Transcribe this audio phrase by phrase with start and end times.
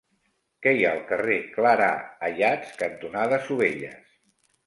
[0.65, 1.89] Què hi ha al carrer Clarà
[2.29, 4.19] Ayats cantonada Sovelles?